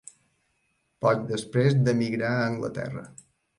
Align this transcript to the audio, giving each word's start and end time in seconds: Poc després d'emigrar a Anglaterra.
Poc 1.07 1.21
després 1.33 1.77
d'emigrar 1.83 2.35
a 2.41 2.43
Anglaterra. 2.49 3.07